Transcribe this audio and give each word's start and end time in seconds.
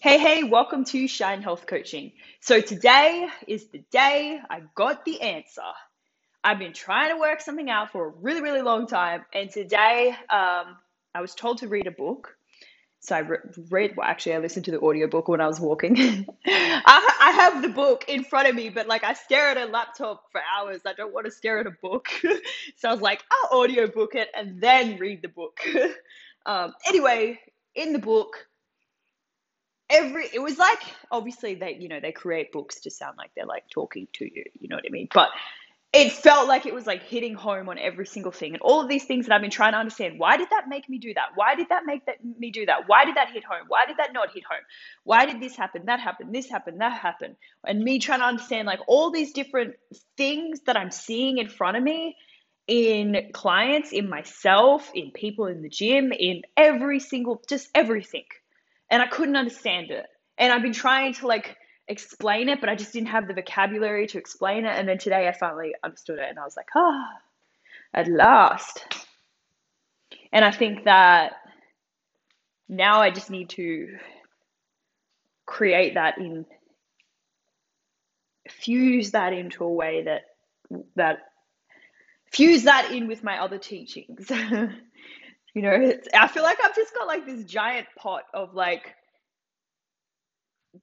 Hey, 0.00 0.18
hey, 0.18 0.44
welcome 0.44 0.86
to 0.86 1.06
Shine 1.06 1.42
Health 1.42 1.66
Coaching. 1.66 2.12
So, 2.40 2.62
today 2.62 3.28
is 3.46 3.66
the 3.68 3.84
day 3.90 4.40
I 4.48 4.62
got 4.74 5.04
the 5.04 5.20
answer. 5.20 5.60
I've 6.42 6.58
been 6.58 6.72
trying 6.72 7.14
to 7.14 7.20
work 7.20 7.42
something 7.42 7.68
out 7.68 7.92
for 7.92 8.06
a 8.06 8.08
really, 8.08 8.40
really 8.40 8.62
long 8.62 8.86
time, 8.86 9.26
and 9.34 9.50
today 9.50 10.16
um, 10.30 10.78
I 11.14 11.20
was 11.20 11.34
told 11.34 11.58
to 11.58 11.68
read 11.68 11.86
a 11.86 11.90
book. 11.90 12.34
So, 13.00 13.16
I 13.16 13.18
re- 13.18 13.38
read, 13.68 13.94
well, 13.94 14.08
actually, 14.08 14.36
I 14.36 14.38
listened 14.38 14.64
to 14.66 14.70
the 14.70 14.80
audiobook 14.80 15.28
when 15.28 15.42
I 15.42 15.46
was 15.46 15.60
walking. 15.60 15.98
I, 16.46 17.16
I 17.20 17.32
have 17.32 17.60
the 17.60 17.68
book 17.68 18.06
in 18.08 18.24
front 18.24 18.48
of 18.48 18.54
me, 18.54 18.70
but 18.70 18.86
like 18.86 19.04
I 19.04 19.12
stare 19.12 19.48
at 19.48 19.58
a 19.58 19.66
laptop 19.66 20.32
for 20.32 20.40
hours. 20.56 20.80
I 20.86 20.94
don't 20.94 21.12
want 21.12 21.26
to 21.26 21.32
stare 21.32 21.58
at 21.58 21.66
a 21.66 21.76
book. 21.82 22.08
so, 22.78 22.88
I 22.88 22.92
was 22.92 23.02
like, 23.02 23.22
I'll 23.30 23.60
audiobook 23.60 24.14
it 24.14 24.28
and 24.34 24.62
then 24.62 24.96
read 24.98 25.20
the 25.20 25.28
book. 25.28 25.60
um, 26.46 26.72
anyway, 26.88 27.38
in 27.74 27.92
the 27.92 27.98
book, 27.98 28.46
every 29.90 30.26
it 30.32 30.40
was 30.40 30.58
like 30.58 30.80
obviously 31.10 31.54
they 31.54 31.76
you 31.78 31.88
know 31.88 32.00
they 32.00 32.12
create 32.12 32.52
books 32.52 32.80
to 32.80 32.90
sound 32.90 33.18
like 33.18 33.30
they're 33.34 33.46
like 33.46 33.64
talking 33.70 34.06
to 34.12 34.24
you 34.24 34.44
you 34.58 34.68
know 34.68 34.76
what 34.76 34.84
i 34.86 34.90
mean? 34.90 35.08
But 35.12 35.30
it 35.92 36.12
felt 36.12 36.46
like 36.46 36.66
it 36.66 36.74
was 36.74 36.86
like 36.86 37.02
hitting 37.02 37.34
home 37.34 37.68
on 37.68 37.76
every 37.76 38.06
single 38.06 38.30
thing. 38.30 38.52
And 38.52 38.62
all 38.62 38.80
of 38.80 38.88
these 38.88 39.04
things 39.04 39.26
that 39.26 39.34
i've 39.34 39.40
been 39.40 39.50
trying 39.50 39.72
to 39.72 39.78
understand 39.78 40.18
why 40.18 40.36
did 40.36 40.48
that 40.50 40.68
make 40.68 40.88
me 40.88 40.98
do 40.98 41.12
that? 41.14 41.30
Why 41.34 41.56
did 41.56 41.68
that 41.70 41.84
make 41.84 42.06
that 42.06 42.16
me 42.24 42.50
do 42.52 42.66
that? 42.66 42.86
Why 42.86 43.04
did 43.04 43.16
that 43.16 43.30
hit 43.30 43.44
home? 43.44 43.66
Why 43.68 43.86
did 43.86 43.96
that 43.96 44.12
not 44.12 44.32
hit 44.32 44.44
home? 44.44 44.62
Why 45.02 45.26
did 45.26 45.40
this 45.40 45.56
happen 45.56 45.86
that 45.86 46.00
happen 46.00 46.30
this 46.32 46.48
happen 46.48 46.78
that 46.78 46.92
happen? 46.92 47.36
And 47.66 47.82
me 47.82 47.98
trying 47.98 48.20
to 48.20 48.26
understand 48.26 48.66
like 48.66 48.80
all 48.86 49.10
these 49.10 49.32
different 49.32 49.74
things 50.16 50.60
that 50.66 50.76
i'm 50.76 50.90
seeing 50.90 51.38
in 51.38 51.48
front 51.48 51.76
of 51.76 51.82
me 51.82 52.16
in 52.68 53.30
clients 53.32 53.90
in 53.90 54.08
myself 54.08 54.92
in 54.94 55.10
people 55.10 55.46
in 55.46 55.60
the 55.60 55.68
gym 55.68 56.12
in 56.12 56.42
every 56.56 57.00
single 57.00 57.42
just 57.48 57.68
everything 57.74 58.22
and 58.90 59.02
I 59.02 59.06
couldn't 59.06 59.36
understand 59.36 59.90
it. 59.90 60.06
And 60.38 60.52
I've 60.52 60.62
been 60.62 60.72
trying 60.72 61.14
to 61.14 61.26
like 61.26 61.56
explain 61.88 62.48
it, 62.48 62.60
but 62.60 62.68
I 62.68 62.74
just 62.74 62.92
didn't 62.92 63.08
have 63.08 63.28
the 63.28 63.34
vocabulary 63.34 64.06
to 64.08 64.18
explain 64.18 64.64
it. 64.64 64.76
And 64.76 64.88
then 64.88 64.98
today 64.98 65.28
I 65.28 65.32
finally 65.32 65.74
understood 65.82 66.18
it 66.18 66.28
and 66.28 66.38
I 66.38 66.44
was 66.44 66.56
like, 66.56 66.68
ah, 66.74 66.80
oh, 66.80 67.18
at 67.94 68.08
last. 68.08 68.84
And 70.32 70.44
I 70.44 70.50
think 70.50 70.84
that 70.84 71.32
now 72.68 73.00
I 73.00 73.10
just 73.10 73.30
need 73.30 73.50
to 73.50 73.98
create 75.46 75.94
that 75.94 76.18
in 76.18 76.46
fuse 78.48 79.10
that 79.10 79.32
into 79.32 79.64
a 79.64 79.68
way 79.68 80.04
that 80.04 80.22
that 80.94 81.18
fuse 82.32 82.64
that 82.64 82.92
in 82.92 83.08
with 83.08 83.24
my 83.24 83.38
other 83.42 83.58
teachings 83.58 84.30
You 85.54 85.62
know, 85.62 85.72
it's, 85.72 86.08
I 86.14 86.28
feel 86.28 86.42
like 86.42 86.58
I've 86.62 86.76
just 86.76 86.94
got 86.94 87.06
like 87.06 87.26
this 87.26 87.44
giant 87.44 87.86
pot 87.98 88.22
of 88.32 88.54
like 88.54 88.94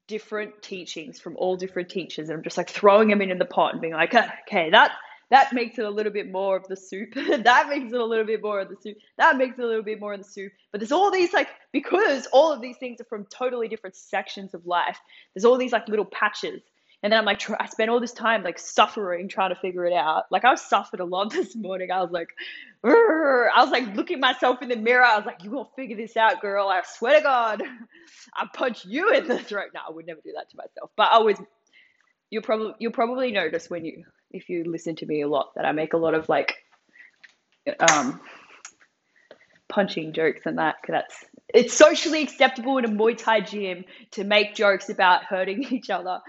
different 0.07 0.61
teachings 0.61 1.19
from 1.19 1.37
all 1.37 1.55
different 1.55 1.89
teachers, 1.89 2.29
and 2.29 2.37
I'm 2.37 2.43
just 2.43 2.57
like 2.57 2.69
throwing 2.69 3.07
them 3.07 3.21
in 3.21 3.31
in 3.31 3.37
the 3.39 3.45
pot 3.45 3.73
and 3.73 3.81
being 3.81 3.93
like, 3.93 4.13
uh, 4.13 4.27
okay, 4.47 4.69
that 4.71 4.91
that 5.29 5.53
makes 5.53 5.77
it 5.77 5.85
a 5.85 5.89
little 5.89 6.11
bit 6.11 6.31
more 6.31 6.55
of 6.55 6.67
the 6.67 6.75
soup. 6.75 7.13
that 7.15 7.69
makes 7.69 7.91
it 7.91 7.99
a 7.99 8.05
little 8.05 8.25
bit 8.25 8.41
more 8.41 8.59
of 8.61 8.69
the 8.69 8.77
soup. 8.81 8.97
That 9.17 9.37
makes 9.37 9.57
it 9.57 9.63
a 9.63 9.67
little 9.67 9.83
bit 9.83 9.99
more 9.99 10.13
of 10.13 10.19
the 10.19 10.29
soup. 10.29 10.51
But 10.71 10.79
there's 10.79 10.91
all 10.91 11.11
these 11.11 11.33
like 11.33 11.49
because 11.71 12.27
all 12.31 12.51
of 12.51 12.61
these 12.61 12.77
things 12.77 13.01
are 13.01 13.05
from 13.05 13.25
totally 13.25 13.67
different 13.67 13.95
sections 13.95 14.53
of 14.53 14.65
life. 14.65 14.99
There's 15.33 15.45
all 15.45 15.57
these 15.57 15.73
like 15.73 15.87
little 15.87 16.05
patches 16.05 16.61
and 17.07 17.13
then 17.13 17.19
I'm 17.19 17.25
like, 17.25 17.49
I 17.57 17.67
spent 17.67 17.89
all 17.89 18.01
this 18.01 18.11
time 18.11 18.43
like 18.43 18.59
suffering 18.59 19.29
trying 19.29 19.55
to 19.55 19.55
figure 19.61 19.85
it 19.85 19.93
out. 19.93 20.25
Like 20.29 20.43
I 20.43 20.55
suffered 20.55 20.99
a 20.99 21.05
lot 21.05 21.29
this 21.31 21.55
morning. 21.55 21.89
I 21.89 22.01
was 22.01 22.11
like, 22.11 22.31
I 22.83 23.53
was 23.59 23.69
like 23.69 23.95
looking 23.95 24.19
myself 24.19 24.61
in 24.61 24.67
the 24.67 24.75
mirror. 24.75 25.05
I 25.05 25.15
was 25.15 25.25
like, 25.25 25.41
you 25.41 25.49
gonna 25.49 25.69
figure 25.73 25.95
this 25.95 26.17
out, 26.17 26.41
girl. 26.41 26.67
I 26.67 26.81
swear 26.85 27.15
to 27.15 27.23
God, 27.23 27.63
I 28.35 28.47
punch 28.53 28.83
you 28.83 29.13
in 29.13 29.25
the 29.25 29.39
throat. 29.39 29.69
No, 29.73 29.79
I 29.87 29.91
would 29.93 30.05
never 30.05 30.19
do 30.21 30.33
that 30.35 30.49
to 30.49 30.57
myself. 30.57 30.91
But 30.97 31.07
I 31.13 31.19
was, 31.19 31.37
you'll 32.29 32.43
probably 32.43 32.73
you'll 32.77 32.91
probably 32.91 33.31
notice 33.31 33.69
when 33.69 33.85
you 33.85 34.03
if 34.31 34.49
you 34.49 34.65
listen 34.65 34.97
to 34.97 35.05
me 35.05 35.21
a 35.21 35.29
lot 35.29 35.53
that 35.55 35.63
I 35.63 35.71
make 35.71 35.93
a 35.93 35.97
lot 35.97 36.13
of 36.13 36.27
like, 36.27 36.55
um, 37.89 38.19
punching 39.69 40.11
jokes 40.11 40.41
and 40.45 40.57
that. 40.57 40.75
Cause 40.85 40.91
that's 40.91 41.25
it's 41.53 41.73
socially 41.73 42.21
acceptable 42.23 42.77
in 42.77 42.83
a 42.83 42.89
Muay 42.89 43.17
Thai 43.17 43.39
gym 43.41 43.85
to 44.11 44.25
make 44.25 44.55
jokes 44.55 44.89
about 44.89 45.23
hurting 45.23 45.63
each 45.71 45.89
other 45.89 46.19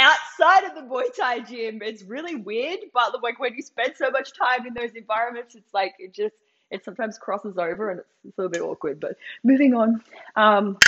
outside 0.00 0.64
of 0.64 0.74
the 0.74 0.82
Muay 0.82 1.14
Thai 1.14 1.40
gym, 1.40 1.80
it's 1.82 2.02
really 2.02 2.36
weird. 2.36 2.80
But 2.92 3.22
like 3.22 3.38
when 3.38 3.54
you 3.54 3.62
spend 3.62 3.94
so 3.96 4.10
much 4.10 4.32
time 4.36 4.66
in 4.66 4.74
those 4.74 4.94
environments, 4.94 5.54
it's 5.54 5.72
like 5.72 5.94
it 5.98 6.12
just 6.12 6.34
it 6.70 6.84
sometimes 6.84 7.18
crosses 7.18 7.58
over 7.58 7.90
and 7.90 8.00
it's, 8.00 8.08
it's 8.24 8.38
a 8.38 8.42
little 8.42 8.52
bit 8.52 8.62
awkward. 8.62 9.00
But 9.00 9.16
moving 9.42 9.74
on. 9.74 10.02
Um, 10.36 10.78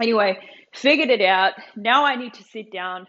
anyway, 0.00 0.38
figured 0.72 1.10
it 1.10 1.22
out. 1.22 1.54
Now 1.76 2.04
I 2.04 2.16
need 2.16 2.34
to 2.34 2.44
sit 2.44 2.72
down, 2.72 3.06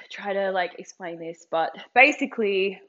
try 0.10 0.32
to 0.32 0.50
like 0.50 0.78
explain 0.78 1.18
this. 1.18 1.46
But 1.50 1.70
basically, 1.94 2.80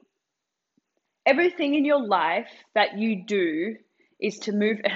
everything 1.26 1.74
in 1.74 1.84
your 1.84 2.04
life 2.04 2.50
that 2.74 2.98
you 2.98 3.24
do 3.24 3.76
is 4.20 4.38
to 4.40 4.52
move. 4.52 4.80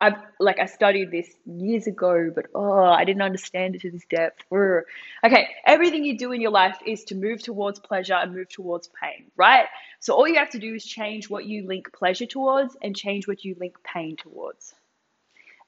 I've 0.00 0.14
like 0.38 0.58
I 0.58 0.64
studied 0.64 1.10
this 1.10 1.28
years 1.44 1.86
ago, 1.86 2.30
but 2.34 2.46
oh, 2.54 2.84
I 2.84 3.04
didn't 3.04 3.20
understand 3.20 3.74
it 3.74 3.82
to 3.82 3.90
this 3.90 4.06
depth. 4.08 4.42
Okay, 4.50 5.48
everything 5.66 6.04
you 6.04 6.16
do 6.16 6.32
in 6.32 6.40
your 6.40 6.52
life 6.52 6.78
is 6.86 7.04
to 7.04 7.14
move 7.14 7.42
towards 7.42 7.78
pleasure 7.80 8.14
and 8.14 8.34
move 8.34 8.48
towards 8.48 8.88
pain, 8.88 9.30
right? 9.36 9.66
So 10.00 10.14
all 10.14 10.26
you 10.26 10.36
have 10.36 10.50
to 10.50 10.58
do 10.58 10.74
is 10.74 10.84
change 10.84 11.28
what 11.28 11.44
you 11.44 11.66
link 11.66 11.92
pleasure 11.92 12.24
towards 12.24 12.76
and 12.82 12.96
change 12.96 13.28
what 13.28 13.44
you 13.44 13.54
link 13.60 13.76
pain 13.84 14.16
towards. 14.16 14.74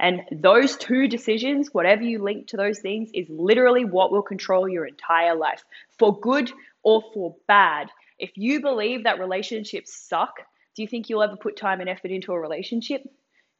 And 0.00 0.22
those 0.32 0.76
two 0.76 1.08
decisions, 1.08 1.68
whatever 1.72 2.02
you 2.02 2.22
link 2.22 2.48
to 2.48 2.56
those 2.56 2.78
things, 2.78 3.10
is 3.12 3.28
literally 3.28 3.84
what 3.84 4.10
will 4.10 4.22
control 4.22 4.68
your 4.68 4.86
entire 4.86 5.36
life 5.36 5.62
for 5.98 6.18
good 6.18 6.50
or 6.82 7.02
for 7.12 7.36
bad. 7.46 7.88
If 8.18 8.32
you 8.36 8.60
believe 8.60 9.04
that 9.04 9.20
relationships 9.20 9.94
suck, 9.94 10.38
do 10.74 10.82
you 10.82 10.88
think 10.88 11.08
you'll 11.08 11.22
ever 11.22 11.36
put 11.36 11.56
time 11.56 11.80
and 11.80 11.88
effort 11.88 12.10
into 12.10 12.32
a 12.32 12.40
relationship? 12.40 13.02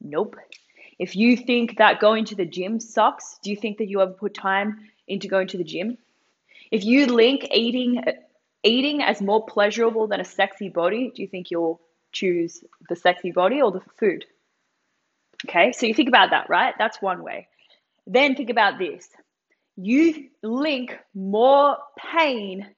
Nope. 0.00 0.36
If 0.98 1.16
you 1.16 1.36
think 1.36 1.78
that 1.78 2.00
going 2.00 2.26
to 2.26 2.34
the 2.34 2.44
gym 2.44 2.80
sucks, 2.80 3.38
do 3.42 3.50
you 3.50 3.56
think 3.56 3.78
that 3.78 3.88
you 3.88 4.00
ever 4.00 4.12
put 4.12 4.34
time 4.34 4.80
into 5.08 5.28
going 5.28 5.48
to 5.48 5.58
the 5.58 5.64
gym? 5.64 5.98
If 6.70 6.84
you 6.84 7.06
link 7.06 7.48
eating 7.52 8.02
eating 8.64 9.02
as 9.02 9.20
more 9.20 9.44
pleasurable 9.44 10.06
than 10.06 10.20
a 10.20 10.24
sexy 10.24 10.68
body, 10.68 11.12
do 11.14 11.22
you 11.22 11.28
think 11.28 11.50
you'll 11.50 11.80
choose 12.12 12.62
the 12.88 12.96
sexy 12.96 13.32
body 13.32 13.60
or 13.60 13.72
the 13.72 13.82
food? 13.98 14.24
Okay, 15.48 15.72
so 15.72 15.86
you 15.86 15.94
think 15.94 16.08
about 16.08 16.30
that, 16.30 16.48
right? 16.48 16.74
That's 16.78 17.02
one 17.02 17.22
way. 17.24 17.48
Then 18.06 18.36
think 18.36 18.50
about 18.50 18.78
this. 18.78 19.08
You 19.76 20.28
link 20.42 20.96
more 21.14 21.78
pain 21.98 22.68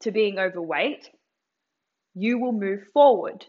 to 0.00 0.10
being 0.10 0.38
overweight, 0.38 1.08
you 2.14 2.38
will 2.38 2.52
move 2.52 2.84
forward 2.92 3.46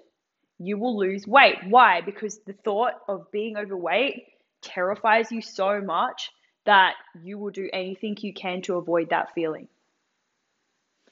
you 0.60 0.78
will 0.78 0.98
lose 0.98 1.28
weight. 1.28 1.58
Why? 1.68 2.02
Because 2.02 2.40
the 2.46 2.54
thought 2.54 2.94
of 3.08 3.32
being 3.32 3.58
overweight 3.58 4.24
terrifies 4.62 5.32
you 5.32 5.42
so 5.42 5.82
much 5.82 6.32
that 6.66 6.94
you 7.24 7.38
will 7.38 7.52
do 7.52 7.70
anything 7.72 8.18
you 8.22 8.34
can 8.34 8.62
to 8.64 8.76
avoid 8.76 9.10
that 9.10 9.34
feeling. 9.36 9.68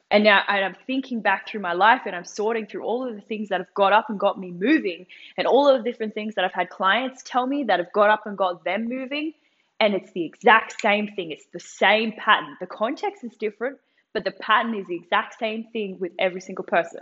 And 0.10 0.24
now 0.24 0.44
and 0.48 0.64
I'm 0.64 0.76
thinking 0.86 1.22
back 1.22 1.48
through 1.48 1.62
my 1.62 1.74
life 1.74 2.02
and 2.06 2.16
I'm 2.16 2.26
sorting 2.26 2.68
through 2.68 2.84
all 2.84 3.08
of 3.08 3.16
the 3.16 3.22
things 3.22 3.50
that 3.50 3.60
have 3.60 3.74
got 3.74 3.94
up 3.94 4.10
and 4.10 4.20
got 4.20 4.40
me 4.40 4.52
moving 4.52 5.08
and 5.38 5.48
all 5.48 5.68
of 5.68 5.84
the 5.84 5.90
different 5.90 6.14
things 6.14 6.36
that 6.36 6.46
I've 6.46 6.54
had 6.54 6.70
clients 6.70 7.24
tell 7.26 7.48
me 7.48 7.64
that 7.64 7.80
have 7.80 7.92
got 7.92 8.12
up 8.12 8.28
and 8.28 8.38
got 8.38 8.64
them 8.64 8.88
moving. 8.88 9.34
And 9.80 9.96
it's 9.96 10.12
the 10.12 10.24
exact 10.24 10.80
same 10.80 11.08
thing. 11.16 11.32
It's 11.32 11.48
the 11.52 11.60
same 11.60 12.14
pattern. 12.14 12.56
The 12.60 12.68
context 12.68 13.24
is 13.24 13.36
different, 13.38 13.80
but 14.14 14.24
the 14.24 14.32
pattern 14.32 14.76
is 14.76 14.86
the 14.86 14.96
exact 14.96 15.40
same 15.40 15.66
thing 15.74 15.98
with 16.00 16.12
every 16.20 16.42
single 16.42 16.64
person. 16.64 17.02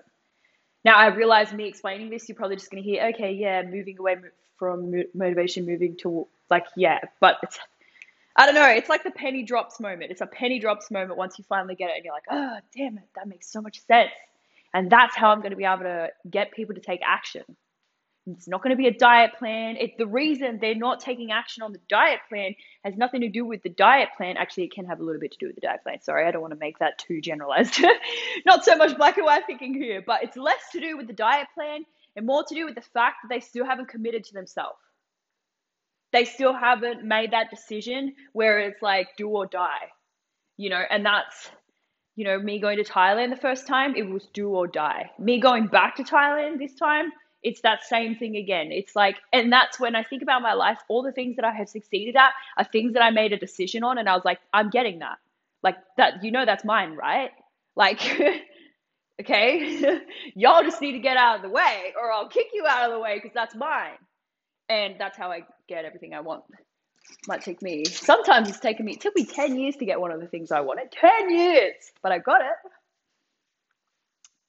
Now 0.83 0.95
I 0.95 1.07
realize 1.07 1.53
me 1.53 1.67
explaining 1.67 2.09
this, 2.09 2.27
you're 2.27 2.35
probably 2.35 2.55
just 2.55 2.71
going 2.71 2.83
to 2.83 2.89
hear, 2.89 3.11
okay, 3.13 3.33
yeah, 3.33 3.61
moving 3.63 3.97
away 3.99 4.17
from 4.57 4.93
motivation, 5.13 5.65
moving 5.65 5.95
to 5.97 6.27
like, 6.49 6.65
yeah, 6.75 6.99
but 7.19 7.37
it's, 7.43 7.59
I 8.35 8.45
don't 8.45 8.55
know, 8.55 8.67
it's 8.67 8.89
like 8.89 9.03
the 9.03 9.11
penny 9.11 9.43
drops 9.43 9.79
moment. 9.79 10.11
It's 10.11 10.21
a 10.21 10.25
penny 10.25 10.59
drops 10.59 10.89
moment 10.89 11.17
once 11.17 11.37
you 11.37 11.45
finally 11.47 11.75
get 11.75 11.89
it 11.89 11.97
and 11.97 12.05
you're 12.05 12.13
like, 12.13 12.25
oh, 12.29 12.57
damn 12.75 12.97
it, 12.97 13.03
that 13.15 13.27
makes 13.27 13.51
so 13.51 13.61
much 13.61 13.85
sense. 13.85 14.11
And 14.73 14.89
that's 14.89 15.15
how 15.15 15.31
I'm 15.31 15.39
going 15.39 15.51
to 15.51 15.57
be 15.57 15.65
able 15.65 15.83
to 15.83 16.09
get 16.29 16.51
people 16.51 16.75
to 16.75 16.81
take 16.81 17.01
action. 17.05 17.43
It's 18.27 18.47
not 18.47 18.61
going 18.61 18.69
to 18.69 18.77
be 18.77 18.87
a 18.87 18.93
diet 18.93 19.31
plan. 19.39 19.77
It's 19.79 19.97
the 19.97 20.05
reason 20.05 20.59
they're 20.61 20.75
not 20.75 20.99
taking 20.99 21.31
action 21.31 21.63
on 21.63 21.71
the 21.71 21.79
diet 21.89 22.19
plan 22.29 22.53
has 22.85 22.95
nothing 22.95 23.21
to 23.21 23.29
do 23.29 23.45
with 23.45 23.63
the 23.63 23.69
diet 23.69 24.09
plan. 24.15 24.37
Actually, 24.37 24.65
it 24.65 24.73
can 24.73 24.85
have 24.85 24.99
a 24.99 25.03
little 25.03 25.19
bit 25.19 25.31
to 25.31 25.37
do 25.39 25.47
with 25.47 25.55
the 25.55 25.61
diet 25.61 25.81
plan. 25.81 26.01
Sorry, 26.01 26.27
I 26.27 26.31
don't 26.31 26.41
want 26.41 26.53
to 26.53 26.59
make 26.59 26.77
that 26.79 26.99
too 26.99 27.19
generalized. 27.19 27.83
not 28.45 28.63
so 28.63 28.75
much 28.75 28.95
black 28.95 29.17
and 29.17 29.25
white 29.25 29.47
thinking 29.47 29.73
here, 29.73 30.03
but 30.05 30.23
it's 30.23 30.37
less 30.37 30.61
to 30.73 30.79
do 30.79 30.97
with 30.97 31.07
the 31.07 31.13
diet 31.13 31.47
plan 31.55 31.83
and 32.15 32.25
more 32.25 32.43
to 32.43 32.53
do 32.53 32.65
with 32.65 32.75
the 32.75 32.81
fact 32.81 33.17
that 33.23 33.29
they 33.29 33.39
still 33.39 33.65
haven't 33.65 33.87
committed 33.87 34.23
to 34.25 34.33
themselves. 34.33 34.77
They 36.13 36.25
still 36.25 36.53
haven't 36.53 37.03
made 37.03 37.31
that 37.31 37.49
decision 37.49 38.13
where 38.33 38.59
it's 38.59 38.81
like 38.83 39.07
do 39.17 39.29
or 39.29 39.47
die, 39.47 39.89
you 40.57 40.69
know, 40.69 40.83
and 40.89 41.05
that's 41.05 41.49
you 42.15 42.25
know, 42.25 42.37
me 42.37 42.59
going 42.59 42.77
to 42.77 42.83
Thailand 42.83 43.29
the 43.29 43.37
first 43.37 43.67
time, 43.67 43.95
it 43.95 44.03
was 44.03 44.27
do 44.33 44.49
or 44.49 44.67
die. 44.67 45.09
Me 45.17 45.39
going 45.39 45.67
back 45.67 45.95
to 45.95 46.03
Thailand 46.03 46.59
this 46.59 46.75
time, 46.75 47.11
it's 47.43 47.61
that 47.61 47.83
same 47.83 48.15
thing 48.15 48.35
again. 48.35 48.71
It's 48.71 48.95
like, 48.95 49.17
and 49.33 49.51
that's 49.51 49.79
when 49.79 49.95
I 49.95 50.03
think 50.03 50.21
about 50.21 50.41
my 50.41 50.53
life, 50.53 50.79
all 50.87 51.01
the 51.01 51.11
things 51.11 51.37
that 51.37 51.45
I 51.45 51.51
have 51.51 51.69
succeeded 51.69 52.15
at 52.15 52.31
are 52.57 52.63
things 52.63 52.93
that 52.93 53.01
I 53.01 53.09
made 53.09 53.33
a 53.33 53.37
decision 53.37 53.83
on. 53.83 53.97
And 53.97 54.07
I 54.07 54.15
was 54.15 54.25
like, 54.25 54.39
I'm 54.53 54.69
getting 54.69 54.99
that. 54.99 55.17
Like, 55.63 55.77
that, 55.97 56.23
you 56.23 56.31
know, 56.31 56.45
that's 56.45 56.63
mine, 56.63 56.93
right? 56.95 57.31
Like, 57.75 57.99
okay, 59.21 59.99
y'all 60.35 60.63
just 60.63 60.81
need 60.81 60.93
to 60.93 60.99
get 60.99 61.17
out 61.17 61.37
of 61.37 61.41
the 61.41 61.49
way 61.49 61.93
or 61.99 62.11
I'll 62.11 62.29
kick 62.29 62.47
you 62.53 62.65
out 62.67 62.89
of 62.89 62.91
the 62.91 62.99
way 62.99 63.15
because 63.15 63.33
that's 63.33 63.55
mine. 63.55 63.97
And 64.69 64.95
that's 64.99 65.17
how 65.17 65.31
I 65.31 65.41
get 65.67 65.85
everything 65.85 66.13
I 66.13 66.21
want. 66.21 66.43
Might 67.27 67.41
take 67.41 67.61
me, 67.61 67.83
sometimes 67.85 68.47
it's 68.49 68.59
taken 68.59 68.85
me, 68.85 68.93
it 68.93 69.01
took 69.01 69.15
me 69.15 69.25
10 69.25 69.59
years 69.59 69.75
to 69.77 69.85
get 69.85 69.99
one 69.99 70.11
of 70.11 70.21
the 70.21 70.27
things 70.27 70.51
I 70.51 70.61
wanted. 70.61 70.91
10 70.91 71.29
years! 71.29 71.73
But 72.01 72.11
I 72.11 72.19
got 72.19 72.41
it. 72.41 72.71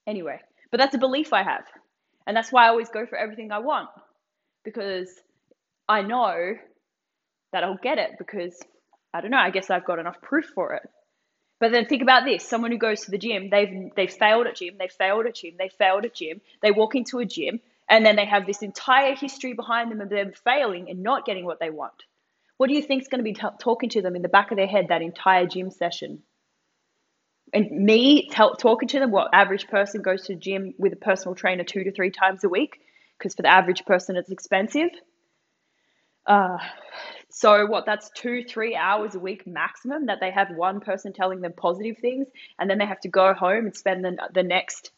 Anyway, 0.07 0.39
but 0.71 0.79
that's 0.79 0.95
a 0.95 0.99
belief 0.99 1.33
I 1.33 1.43
have. 1.43 1.65
And 2.25 2.35
that's 2.35 2.51
why 2.51 2.65
I 2.65 2.69
always 2.69 2.89
go 2.89 3.05
for 3.05 3.17
everything 3.17 3.51
I 3.51 3.59
want 3.59 3.89
because 4.63 5.09
I 5.87 6.01
know 6.01 6.55
that 7.51 7.63
I'll 7.63 7.77
get 7.81 7.97
it 7.99 8.11
because 8.17 8.57
I 9.13 9.21
don't 9.21 9.31
know, 9.31 9.37
I 9.37 9.51
guess 9.51 9.69
I've 9.69 9.85
got 9.85 9.99
enough 9.99 10.21
proof 10.21 10.45
for 10.55 10.73
it. 10.73 10.83
But 11.59 11.71
then 11.71 11.85
think 11.85 12.01
about 12.01 12.25
this: 12.25 12.47
someone 12.47 12.71
who 12.71 12.77
goes 12.77 13.01
to 13.01 13.11
the 13.11 13.17
gym, 13.17 13.49
they've 13.49 13.91
they've 13.95 14.11
failed 14.11 14.47
at 14.47 14.57
gym, 14.57 14.75
they 14.77 14.89
failed 14.89 15.25
at 15.27 15.35
gym, 15.35 15.55
they 15.57 15.69
failed 15.69 16.05
at 16.05 16.15
gym. 16.15 16.41
They 16.61 16.71
walk 16.71 16.95
into 16.95 17.19
a 17.19 17.25
gym, 17.25 17.61
and 17.89 18.05
then 18.05 18.15
they 18.15 18.25
have 18.25 18.45
this 18.45 18.61
entire 18.61 19.15
history 19.15 19.53
behind 19.53 19.91
them 19.91 20.01
of 20.01 20.09
them 20.09 20.33
failing 20.43 20.89
and 20.89 21.03
not 21.03 21.25
getting 21.25 21.45
what 21.45 21.59
they 21.59 21.69
want. 21.69 21.93
What 22.57 22.67
do 22.67 22.75
you 22.75 22.81
think 22.81 23.01
is 23.03 23.07
going 23.07 23.19
to 23.19 23.23
be 23.23 23.33
t- 23.33 23.47
talking 23.59 23.89
to 23.91 24.01
them 24.01 24.15
in 24.15 24.21
the 24.21 24.29
back 24.29 24.51
of 24.51 24.57
their 24.57 24.67
head 24.67 24.87
that 24.89 25.01
entire 25.01 25.47
gym 25.47 25.71
session? 25.71 26.23
And 27.53 27.69
me 27.71 28.29
talking 28.29 28.87
to 28.89 28.99
them 28.99 29.11
what 29.11 29.29
average 29.31 29.67
person 29.67 30.01
goes 30.01 30.23
to 30.23 30.35
gym 30.35 30.73
with 30.77 30.93
a 30.93 30.97
personal 30.97 31.35
trainer 31.35 31.63
two 31.63 31.83
to 31.83 31.91
three 31.91 32.09
times 32.09 32.43
a 32.43 32.49
week 32.49 32.81
because 33.17 33.35
for 33.35 33.43
the 33.43 33.47
average 33.47 33.85
person 33.85 34.15
it's 34.15 34.31
expensive. 34.31 34.89
Uh, 36.25 36.57
so 37.29 37.65
what 37.65 37.85
that's 37.85 38.09
two 38.15 38.43
three 38.43 38.75
hours 38.75 39.13
a 39.13 39.19
week 39.19 39.45
maximum 39.45 40.07
that 40.07 40.19
they 40.19 40.31
have 40.31 40.49
one 40.55 40.79
person 40.79 41.13
telling 41.13 41.41
them 41.41 41.53
positive 41.55 41.97
things 41.99 42.27
and 42.57 42.69
then 42.69 42.77
they 42.79 42.85
have 42.85 42.99
to 43.01 43.09
go 43.09 43.33
home 43.33 43.65
and 43.65 43.75
spend 43.75 44.03
the, 44.03 44.17
the 44.33 44.43
next 44.43 44.91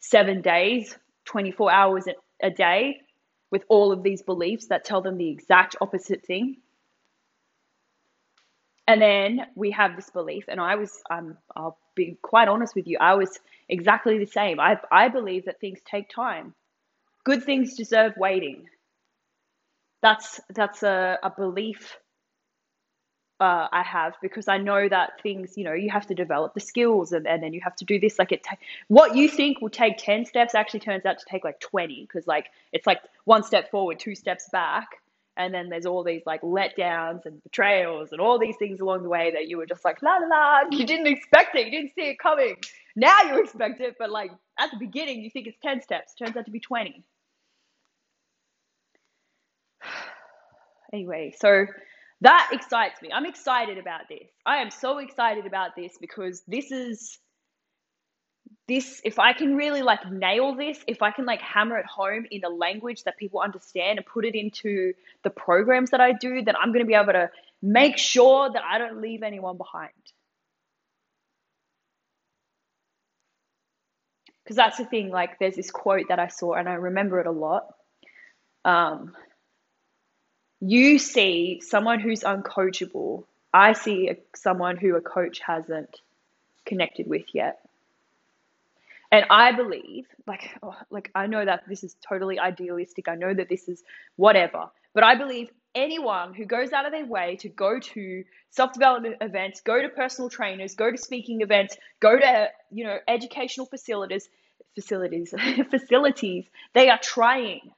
seven 0.00 0.42
days 0.42 0.96
24 1.26 1.72
hours 1.72 2.04
a 2.42 2.50
day 2.50 3.00
with 3.50 3.64
all 3.68 3.92
of 3.92 4.02
these 4.02 4.22
beliefs 4.22 4.66
that 4.68 4.84
tell 4.84 5.02
them 5.02 5.18
the 5.18 5.28
exact 5.28 5.76
opposite 5.80 6.24
thing. 6.24 6.56
And 8.88 9.00
then 9.00 9.46
we 9.54 9.70
have 9.70 9.94
this 9.94 10.10
belief 10.10 10.46
and 10.48 10.60
i 10.60 10.74
was 10.74 10.90
um, 11.10 11.36
i'll 11.54 11.78
be 11.94 12.16
quite 12.22 12.48
honest 12.48 12.74
with 12.74 12.86
you 12.86 12.96
i 13.00 13.14
was 13.14 13.38
exactly 13.72 14.18
the 14.18 14.26
same. 14.26 14.60
I, 14.60 14.78
I 14.90 15.08
believe 15.08 15.46
that 15.46 15.58
things 15.58 15.80
take 15.84 16.08
time. 16.08 16.54
Good 17.24 17.44
things 17.44 17.76
deserve 17.76 18.14
waiting. 18.16 18.68
That's 20.02 20.40
that's 20.50 20.82
a, 20.82 21.18
a 21.22 21.30
belief 21.30 21.96
uh, 23.40 23.68
I 23.72 23.82
have 23.82 24.14
because 24.20 24.48
I 24.48 24.58
know 24.58 24.88
that 24.88 25.22
things, 25.22 25.56
you 25.56 25.64
know, 25.64 25.72
you 25.72 25.90
have 25.90 26.06
to 26.08 26.14
develop 26.14 26.54
the 26.54 26.60
skills 26.60 27.12
and, 27.12 27.26
and 27.26 27.42
then 27.42 27.52
you 27.52 27.60
have 27.62 27.76
to 27.76 27.84
do 27.84 27.98
this. 27.98 28.18
Like 28.18 28.32
it, 28.32 28.42
ta- 28.44 28.56
what 28.88 29.16
you 29.16 29.28
think 29.28 29.60
will 29.60 29.70
take 29.70 29.96
10 29.98 30.26
steps 30.26 30.54
actually 30.54 30.80
turns 30.80 31.06
out 31.06 31.18
to 31.18 31.24
take 31.28 31.44
like 31.44 31.60
20 31.60 32.02
because 32.02 32.26
like 32.26 32.46
it's 32.72 32.86
like 32.86 33.00
one 33.24 33.44
step 33.44 33.70
forward, 33.70 34.00
two 34.00 34.16
steps 34.16 34.48
back 34.50 34.88
and 35.36 35.52
then 35.54 35.68
there's 35.68 35.86
all 35.86 36.04
these 36.04 36.22
like 36.26 36.42
letdowns 36.42 37.24
and 37.26 37.42
betrayals 37.42 38.12
and 38.12 38.20
all 38.20 38.38
these 38.38 38.56
things 38.56 38.80
along 38.80 39.02
the 39.02 39.08
way 39.08 39.30
that 39.32 39.48
you 39.48 39.56
were 39.56 39.66
just 39.66 39.84
like 39.84 40.02
la 40.02 40.16
la 40.16 40.26
la. 40.26 40.62
You 40.70 40.86
didn't 40.86 41.06
expect 41.06 41.54
it. 41.56 41.66
You 41.66 41.72
didn't 41.72 41.94
see 41.94 42.02
it 42.02 42.18
coming. 42.18 42.56
Now 42.96 43.18
you 43.22 43.42
expect 43.42 43.80
it 43.80 43.96
but 43.98 44.10
like 44.10 44.30
at 44.58 44.70
the 44.70 44.78
beginning 44.78 45.22
you 45.22 45.30
think 45.30 45.46
it's 45.46 45.58
10 45.62 45.82
steps. 45.82 46.14
Turns 46.14 46.36
out 46.36 46.44
to 46.44 46.50
be 46.50 46.60
20 46.60 47.02
anyway 50.92 51.34
so 51.38 51.66
that 52.22 52.50
excites 52.52 53.02
me. 53.02 53.10
I'm 53.12 53.26
excited 53.26 53.78
about 53.78 54.02
this. 54.08 54.28
I 54.46 54.58
am 54.58 54.70
so 54.70 54.98
excited 54.98 55.44
about 55.44 55.74
this 55.74 55.98
because 56.00 56.42
this 56.46 56.70
is 56.70 57.18
this 58.72 59.02
if 59.04 59.18
i 59.18 59.32
can 59.32 59.54
really 59.54 59.82
like 59.82 60.10
nail 60.10 60.54
this 60.54 60.78
if 60.86 61.02
i 61.02 61.10
can 61.10 61.26
like 61.26 61.40
hammer 61.40 61.76
it 61.78 61.84
home 61.84 62.26
in 62.30 62.42
a 62.44 62.48
language 62.48 63.04
that 63.04 63.18
people 63.18 63.40
understand 63.40 63.98
and 63.98 64.06
put 64.06 64.24
it 64.24 64.34
into 64.34 64.94
the 65.24 65.30
programs 65.30 65.90
that 65.90 66.00
i 66.00 66.12
do 66.12 66.42
then 66.42 66.56
i'm 66.56 66.72
going 66.72 66.84
to 66.84 66.86
be 66.86 66.94
able 66.94 67.12
to 67.12 67.30
make 67.60 67.98
sure 67.98 68.50
that 68.50 68.62
i 68.64 68.78
don't 68.78 69.00
leave 69.00 69.22
anyone 69.22 69.56
behind. 69.56 69.92
Because 74.42 74.56
that's 74.56 74.78
the 74.78 74.84
thing 74.84 75.10
like 75.10 75.38
there's 75.38 75.56
this 75.56 75.70
quote 75.70 76.08
that 76.08 76.18
i 76.18 76.28
saw 76.28 76.54
and 76.54 76.68
i 76.68 76.74
remember 76.74 77.20
it 77.20 77.26
a 77.26 77.30
lot. 77.30 77.66
Um, 78.64 79.14
you 80.60 80.98
see 80.98 81.60
someone 81.60 81.98
who's 81.98 82.22
uncoachable. 82.22 83.24
I 83.52 83.72
see 83.72 84.12
someone 84.36 84.76
who 84.76 84.94
a 84.96 85.00
coach 85.00 85.40
hasn't 85.44 86.00
connected 86.64 87.08
with 87.08 87.26
yet 87.34 87.61
and 89.12 89.26
I 89.28 89.52
believe, 89.52 90.06
like, 90.26 90.50
oh, 90.62 90.74
like 90.90 91.10
I 91.14 91.26
know 91.26 91.44
that 91.44 91.64
this 91.68 91.84
is 91.84 91.94
totally 92.08 92.40
idealistic. 92.40 93.08
I 93.08 93.14
know 93.14 93.32
that 93.34 93.50
this 93.50 93.68
is 93.68 93.84
whatever, 94.16 94.70
but 94.94 95.04
I 95.04 95.16
believe 95.16 95.50
anyone 95.74 96.32
who 96.32 96.46
goes 96.46 96.72
out 96.72 96.86
of 96.86 96.92
their 96.92 97.04
way 97.04 97.36
to 97.40 97.50
go 97.50 97.78
to 97.78 98.24
self-development 98.50 99.16
events, 99.20 99.60
go 99.60 99.80
to 99.82 99.90
personal 99.90 100.30
trainers, 100.30 100.74
go 100.74 100.90
to 100.90 100.96
speaking 100.96 101.42
events, 101.42 101.76
go 102.00 102.18
to 102.18 102.48
you 102.70 102.84
know 102.84 102.98
educational 103.06 103.66
facilities, 103.66 104.28
facilities, 104.74 105.34
facilities, 105.70 106.46
they 106.74 106.88
are 106.88 106.98
trying. 107.02 107.70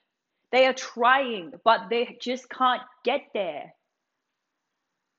They 0.52 0.66
are 0.66 0.72
trying, 0.72 1.54
but 1.64 1.88
they 1.90 2.16
just 2.20 2.48
can't 2.48 2.82
get 3.04 3.22
there 3.34 3.74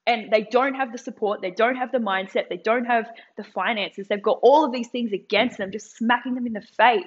and 0.07 0.31
they 0.31 0.43
don't 0.43 0.75
have 0.75 0.91
the 0.91 0.97
support, 0.97 1.41
they 1.41 1.51
don't 1.51 1.77
have 1.77 1.91
the 1.91 1.97
mindset, 1.97 2.47
they 2.49 2.57
don't 2.57 2.85
have 2.85 3.07
the 3.37 3.43
finances. 3.43 4.07
They've 4.07 4.21
got 4.21 4.39
all 4.41 4.65
of 4.65 4.71
these 4.71 4.89
things 4.89 5.11
against 5.13 5.57
them, 5.57 5.71
just 5.71 5.97
smacking 5.97 6.35
them 6.35 6.45
in 6.45 6.53
the 6.53 6.61
face. 6.61 7.03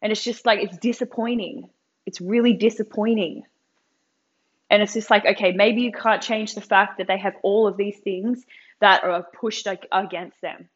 And 0.00 0.12
it's 0.12 0.22
just 0.22 0.46
like, 0.46 0.60
it's 0.60 0.76
disappointing. 0.78 1.68
It's 2.04 2.20
really 2.20 2.52
disappointing. 2.52 3.42
And 4.70 4.82
it's 4.82 4.94
just 4.94 5.10
like, 5.10 5.24
okay, 5.24 5.52
maybe 5.52 5.82
you 5.82 5.92
can't 5.92 6.22
change 6.22 6.54
the 6.54 6.60
fact 6.60 6.98
that 6.98 7.08
they 7.08 7.18
have 7.18 7.34
all 7.42 7.66
of 7.66 7.76
these 7.76 7.98
things 7.98 8.44
that 8.80 9.04
are 9.04 9.22
pushed 9.22 9.66
against 9.92 10.40
them. 10.40 10.68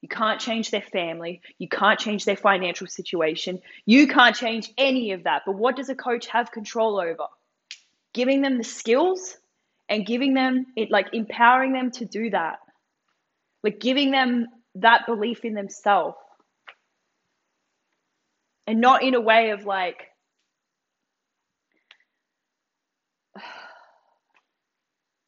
You 0.00 0.08
can't 0.08 0.40
change 0.40 0.70
their 0.70 0.80
family. 0.80 1.42
You 1.58 1.68
can't 1.68 1.98
change 1.98 2.24
their 2.24 2.36
financial 2.36 2.86
situation. 2.86 3.60
You 3.84 4.06
can't 4.08 4.34
change 4.34 4.72
any 4.78 5.12
of 5.12 5.24
that. 5.24 5.42
But 5.44 5.56
what 5.56 5.76
does 5.76 5.90
a 5.90 5.94
coach 5.94 6.26
have 6.28 6.52
control 6.52 6.98
over? 6.98 7.26
Giving 8.14 8.40
them 8.40 8.56
the 8.56 8.64
skills 8.64 9.36
and 9.90 10.06
giving 10.06 10.32
them 10.34 10.66
it 10.76 10.90
like 10.90 11.08
empowering 11.12 11.72
them 11.72 11.90
to 11.90 12.04
do 12.06 12.30
that. 12.30 12.60
Like 13.64 13.80
giving 13.80 14.12
them 14.12 14.46
that 14.76 15.04
belief 15.06 15.44
in 15.44 15.52
themselves. 15.54 16.16
And 18.66 18.80
not 18.80 19.02
in 19.02 19.14
a 19.14 19.20
way 19.20 19.50
of 19.50 19.66
like 19.66 20.06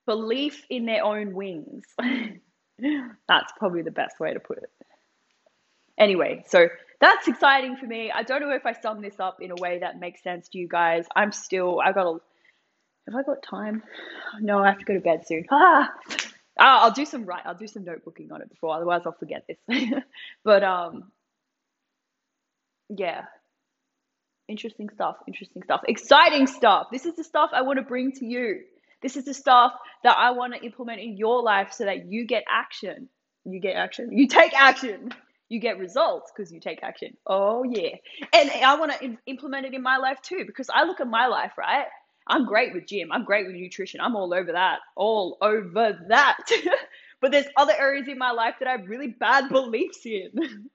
belief 0.07 0.64
in 0.71 0.87
their 0.87 1.04
own 1.04 1.35
wings. 1.35 1.85
That's 3.28 3.52
probably 3.59 3.83
the 3.83 3.90
best 3.90 4.19
way 4.21 4.33
to 4.33 4.40
put 4.40 4.59
it. 4.59 4.71
Anyway 5.99 6.45
so 6.47 6.69
that's 7.00 7.26
exciting 7.26 7.76
for 7.76 7.87
me. 7.87 8.12
I 8.14 8.23
don't 8.23 8.40
know 8.40 8.52
if 8.52 8.64
i 8.64 8.73
sum 8.73 9.02
this 9.02 9.19
up 9.19 9.38
in 9.40 9.50
a 9.50 9.57
way 9.57 9.81
that 9.81 9.99
makes 9.99 10.23
sense 10.23 10.49
to 10.50 10.59
you 10.59 10.69
guys. 10.69 11.04
I'm 11.16 11.33
still 11.33 11.81
I've 11.85 11.97
got 11.97 12.07
a 12.07 12.19
have 13.06 13.14
I 13.16 13.23
got 13.23 13.42
time? 13.42 13.82
No, 14.40 14.59
I 14.59 14.68
have 14.68 14.78
to 14.78 14.85
go 14.85 14.94
to 14.94 15.00
bed 15.00 15.26
soon. 15.26 15.47
Ah, 16.59 16.85
I'll 16.85 16.90
do 16.92 17.06
some 17.06 17.25
right. 17.25 17.42
I'll 17.47 17.54
do 17.56 17.66
some 17.66 17.85
notebooking 17.85 18.30
on 18.30 18.42
it 18.42 18.50
before, 18.50 18.76
otherwise 18.76 19.02
I'll 19.06 19.16
forget 19.18 19.47
this. 19.49 19.59
but 20.44 20.62
um, 20.62 21.11
yeah, 22.90 23.25
interesting 24.49 24.88
stuff. 24.94 25.16
Interesting 25.26 25.62
stuff. 25.62 25.82
Exciting 25.88 26.47
stuff. 26.47 26.88
This 26.92 27.06
is 27.06 27.16
the 27.16 27.25
stuff 27.25 27.50
I 27.54 27.62
want 27.62 27.78
to 27.78 27.85
bring 27.85 28.12
to 28.12 28.26
you. 28.26 28.61
This 29.02 29.16
is 29.16 29.25
the 29.25 29.35
stuff 29.35 29.73
that 30.04 30.16
I 30.18 30.32
want 30.32 30.54
to 30.54 30.62
implement 30.62 31.00
in 31.00 31.16
your 31.16 31.42
life 31.42 31.73
so 31.73 31.85
that 31.87 32.06
you 32.06 32.26
get 32.26 32.44
action. 32.50 33.09
You 33.44 33.61
get 33.61 33.75
action. 33.76 34.16
You 34.16 34.28
take 34.28 34.54
action. 34.54 35.11
You 35.49 35.61
get 35.61 35.78
results 35.78 36.32
because 36.35 36.52
you 36.52 36.61
take 36.61 36.82
action. 36.82 37.16
Oh 37.26 37.64
yeah. 37.64 37.97
And 38.32 38.50
I 38.50 38.76
want 38.78 38.92
to 38.92 39.16
implement 39.26 39.66
it 39.66 39.75
in 39.75 39.82
my 39.82 39.97
life 39.99 40.21
too 40.23 40.44
because 40.47 40.71
I 40.73 40.85
look 40.85 41.00
at 41.00 41.09
my 41.09 41.26
life, 41.26 41.52
right? 41.59 41.87
I'm 42.26 42.47
great 42.47 42.73
with 42.73 42.87
gym. 42.87 43.11
I'm 43.12 43.25
great 43.25 43.47
with 43.47 43.57
nutrition. 43.57 44.00
I'm 44.00 44.17
all 44.17 44.33
over 44.33 44.52
that. 44.52 44.81
All 44.97 45.38
over 45.41 45.99
that. 46.09 46.38
but 47.21 47.33
there's 47.33 47.47
other 47.57 47.75
areas 47.79 48.09
in 48.09 48.19
my 48.19 48.31
life 48.31 48.55
that 48.61 48.69
I 48.69 48.73
have 48.73 48.88
really 48.88 49.09
bad 49.09 49.49
beliefs 49.49 50.05
in. 50.05 50.31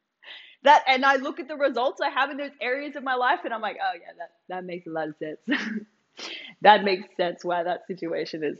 that 0.63 0.83
and 0.87 1.05
I 1.05 1.15
look 1.17 1.39
at 1.39 1.47
the 1.47 1.55
results 1.55 2.01
I 2.01 2.09
have 2.09 2.29
in 2.31 2.37
those 2.37 2.51
areas 2.61 2.95
of 2.95 3.03
my 3.03 3.15
life 3.15 3.39
and 3.45 3.53
I'm 3.53 3.61
like, 3.61 3.77
oh 3.81 3.93
yeah, 3.93 4.13
that, 4.17 4.31
that 4.49 4.65
makes 4.65 4.87
a 4.87 4.89
lot 4.89 5.07
of 5.09 5.15
sense. 5.17 5.39
that 6.61 6.83
makes 6.83 7.15
sense 7.15 7.45
why 7.45 7.63
that 7.63 7.87
situation 7.87 8.43
is 8.43 8.57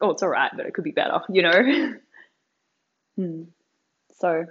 oh 0.00 0.10
it's 0.10 0.22
alright, 0.22 0.52
but 0.56 0.66
it 0.66 0.74
could 0.74 0.84
be 0.84 0.92
better, 0.92 1.20
you 1.28 1.42
know? 1.42 1.94
hmm. 3.16 3.42
So 4.18 4.46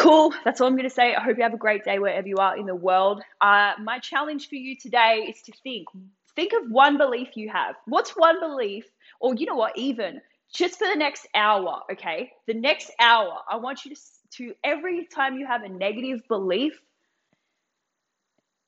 Cool. 0.00 0.32
That's 0.46 0.62
all 0.62 0.66
I'm 0.66 0.76
going 0.76 0.88
to 0.88 0.94
say. 0.94 1.14
I 1.14 1.20
hope 1.22 1.36
you 1.36 1.42
have 1.42 1.52
a 1.52 1.58
great 1.58 1.84
day 1.84 1.98
wherever 1.98 2.26
you 2.26 2.36
are 2.38 2.56
in 2.56 2.64
the 2.64 2.74
world. 2.74 3.22
Uh, 3.42 3.72
my 3.82 3.98
challenge 3.98 4.48
for 4.48 4.54
you 4.54 4.74
today 4.74 5.26
is 5.28 5.42
to 5.42 5.52
think. 5.62 5.88
Think 6.34 6.52
of 6.54 6.70
one 6.70 6.96
belief 6.96 7.36
you 7.36 7.50
have. 7.50 7.74
What's 7.84 8.16
one 8.16 8.40
belief, 8.40 8.86
or 9.20 9.34
you 9.34 9.44
know 9.44 9.56
what, 9.56 9.76
even 9.76 10.22
just 10.54 10.78
for 10.78 10.88
the 10.88 10.96
next 10.96 11.28
hour, 11.34 11.82
okay? 11.92 12.32
The 12.46 12.54
next 12.54 12.90
hour, 12.98 13.40
I 13.48 13.56
want 13.56 13.84
you 13.84 13.94
to, 13.94 14.00
to 14.38 14.54
every 14.64 15.06
time 15.06 15.36
you 15.36 15.46
have 15.46 15.64
a 15.64 15.68
negative 15.68 16.26
belief 16.28 16.80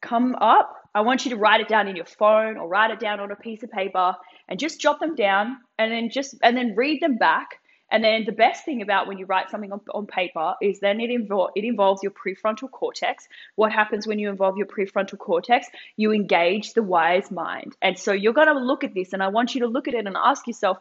come 0.03 0.35
up, 0.35 0.77
I 0.95 1.01
want 1.01 1.25
you 1.25 1.31
to 1.31 1.39
write 1.39 1.63
it 1.63 1.69
down 1.69 1.89
in 1.89 1.97
your 1.97 2.05
phone 2.05 2.59
or 2.59 2.69
write 2.69 2.91
it 2.91 3.01
down 3.01 3.21
on 3.21 3.31
a 3.31 3.37
piece 3.37 3.63
of 3.63 3.71
paper 3.71 4.17
and 4.49 4.61
just 4.61 4.81
jot 4.83 5.01
them 5.01 5.15
down 5.15 5.57
and 5.79 5.91
then 5.91 6.11
just 6.11 6.35
and 6.43 6.57
then 6.57 6.75
read 6.77 7.01
them 7.01 7.17
back 7.17 7.62
and 7.93 8.03
then 8.03 8.25
the 8.25 8.33
best 8.33 8.65
thing 8.65 8.83
about 8.83 9.07
when 9.07 9.19
you 9.19 9.27
write 9.27 9.51
something 9.51 9.71
on, 9.71 9.81
on 9.95 10.07
paper 10.07 10.55
is 10.61 10.81
then 10.81 11.01
it, 11.01 11.11
invo- 11.11 11.51
it 11.55 11.65
involves 11.65 12.03
your 12.03 12.13
prefrontal 12.13 12.71
cortex. 12.71 13.29
What 13.55 13.71
happens 13.71 14.07
when 14.07 14.19
you 14.19 14.31
involve 14.31 14.57
your 14.57 14.67
prefrontal 14.67 15.19
cortex? 15.19 15.69
You 15.97 16.13
engage 16.13 16.73
the 16.73 16.83
wise 16.83 17.31
mind. 17.31 17.77
And 17.83 17.99
so 17.99 18.13
you're 18.13 18.33
going 18.33 18.49
to 18.49 18.59
look 18.59 18.83
at 18.83 18.95
this, 18.95 19.13
and 19.13 19.23
I 19.23 19.29
want 19.29 19.55
you 19.55 19.61
to 19.61 19.67
look 19.69 19.87
at 19.87 19.95
it 19.95 20.07
and 20.07 20.17
ask 20.17 20.47
yourself 20.47 20.79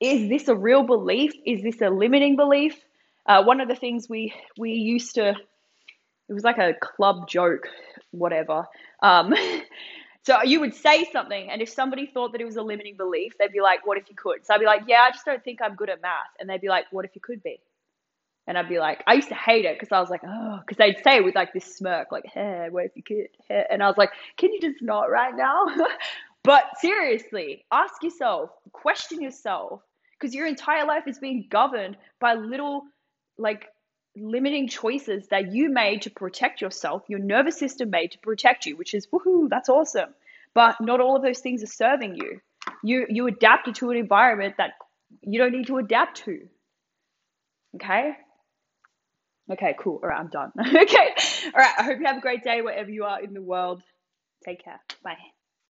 is 0.00 0.28
this 0.28 0.48
a 0.48 0.54
real 0.54 0.84
belief? 0.84 1.32
Is 1.44 1.62
this 1.62 1.80
a 1.80 1.90
limiting 1.90 2.36
belief? 2.36 2.76
Uh, 3.26 3.42
one 3.42 3.60
of 3.60 3.68
the 3.68 3.74
things 3.74 4.08
we 4.08 4.32
we 4.56 4.70
used 4.70 5.16
to 5.16 5.34
it 6.28 6.34
was 6.34 6.44
like 6.44 6.58
a 6.58 6.74
club 6.80 7.28
joke, 7.28 7.68
whatever. 8.10 8.66
Um, 9.02 9.34
So 10.28 10.42
you 10.42 10.60
would 10.60 10.74
say 10.74 11.08
something, 11.10 11.50
and 11.50 11.62
if 11.62 11.70
somebody 11.70 12.04
thought 12.04 12.32
that 12.32 12.42
it 12.42 12.44
was 12.44 12.56
a 12.56 12.62
limiting 12.62 12.98
belief, 12.98 13.32
they'd 13.38 13.50
be 13.50 13.62
like, 13.62 13.86
"What 13.86 13.96
if 13.96 14.10
you 14.10 14.14
could?" 14.14 14.44
So 14.44 14.52
I'd 14.52 14.60
be 14.60 14.66
like, 14.66 14.82
"Yeah, 14.86 15.00
I 15.00 15.10
just 15.10 15.24
don't 15.24 15.42
think 15.42 15.62
I'm 15.62 15.74
good 15.74 15.88
at 15.88 16.02
math," 16.02 16.34
and 16.38 16.50
they'd 16.50 16.60
be 16.60 16.68
like, 16.68 16.84
"What 16.90 17.06
if 17.06 17.12
you 17.14 17.22
could 17.22 17.42
be?" 17.42 17.58
And 18.46 18.58
I'd 18.58 18.68
be 18.68 18.78
like, 18.78 19.02
I 19.06 19.14
used 19.14 19.28
to 19.28 19.34
hate 19.34 19.64
it 19.64 19.78
because 19.78 19.90
I 19.90 20.00
was 20.00 20.10
like, 20.10 20.22
oh, 20.26 20.58
because 20.60 20.76
they'd 20.76 21.02
say 21.02 21.16
it 21.16 21.24
with 21.24 21.34
like 21.34 21.54
this 21.54 21.76
smirk, 21.76 22.12
like, 22.12 22.26
hey, 22.26 22.68
what 22.70 22.84
if 22.86 22.92
you 22.94 23.02
could? 23.02 23.28
Hey. 23.48 23.64
And 23.70 23.82
I 23.82 23.86
was 23.88 23.98
like, 23.98 24.10
can 24.38 24.52
you 24.52 24.60
just 24.60 24.82
not 24.82 25.10
right 25.10 25.34
now? 25.36 25.66
but 26.44 26.64
seriously, 26.78 27.66
ask 27.70 28.02
yourself, 28.02 28.50
question 28.72 29.20
yourself, 29.20 29.82
because 30.18 30.34
your 30.34 30.46
entire 30.46 30.86
life 30.86 31.06
is 31.06 31.18
being 31.18 31.46
governed 31.50 31.98
by 32.20 32.34
little 32.34 32.84
like 33.38 33.68
limiting 34.20 34.68
choices 34.68 35.28
that 35.28 35.52
you 35.52 35.70
made 35.70 36.02
to 36.02 36.10
protect 36.10 36.60
yourself, 36.60 37.04
your 37.08 37.18
nervous 37.18 37.58
system 37.58 37.90
made 37.90 38.12
to 38.12 38.18
protect 38.18 38.66
you, 38.66 38.76
which 38.76 38.94
is 38.94 39.06
woohoo, 39.06 39.48
that's 39.48 39.68
awesome. 39.68 40.14
But 40.54 40.80
not 40.80 41.00
all 41.00 41.16
of 41.16 41.22
those 41.22 41.40
things 41.40 41.62
are 41.62 41.66
serving 41.66 42.16
you. 42.16 42.40
You 42.82 43.06
you 43.08 43.26
adapted 43.26 43.76
to 43.76 43.90
an 43.90 43.96
environment 43.96 44.54
that 44.58 44.72
you 45.22 45.38
don't 45.38 45.52
need 45.52 45.66
to 45.68 45.78
adapt 45.78 46.24
to. 46.24 46.48
Okay? 47.76 48.12
Okay, 49.50 49.74
cool. 49.78 50.00
All 50.02 50.08
right, 50.08 50.20
I'm 50.20 50.28
done. 50.28 50.52
okay. 50.60 51.14
All 51.46 51.52
right. 51.60 51.74
I 51.78 51.82
hope 51.82 51.98
you 51.98 52.06
have 52.06 52.18
a 52.18 52.20
great 52.20 52.44
day 52.44 52.60
wherever 52.60 52.90
you 52.90 53.04
are 53.04 53.22
in 53.22 53.32
the 53.32 53.42
world. 53.42 53.82
Take 54.44 54.64
care. 54.64 54.80
Bye. 55.02 55.16